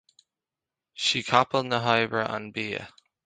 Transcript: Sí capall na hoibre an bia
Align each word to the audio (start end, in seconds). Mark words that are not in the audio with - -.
Sí 1.07 1.21
capall 1.27 1.67
na 1.69 1.81
hoibre 1.87 2.25
an 2.39 2.51
bia 2.57 2.81